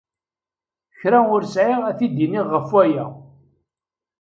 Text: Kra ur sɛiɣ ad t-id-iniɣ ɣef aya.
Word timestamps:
Kra 0.99 1.19
ur 1.33 1.43
sɛiɣ 1.53 1.81
ad 1.89 1.95
t-id-iniɣ 1.97 2.45
ɣef 2.49 2.71
aya. 2.83 3.05